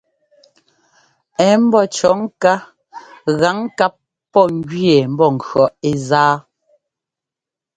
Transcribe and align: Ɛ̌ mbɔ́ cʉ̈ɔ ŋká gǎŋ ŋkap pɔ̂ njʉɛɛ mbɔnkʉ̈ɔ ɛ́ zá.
Ɛ̌ 1.47 1.53
mbɔ́ 1.63 1.83
cʉ̈ɔ 1.95 2.11
ŋká 2.23 2.53
gǎŋ 3.39 3.57
ŋkap 3.65 3.95
pɔ̂ 4.31 4.43
njʉɛɛ 4.57 4.97
mbɔnkʉ̈ɔ 5.13 5.65
ɛ́ 5.89 5.93
zá. 6.07 6.25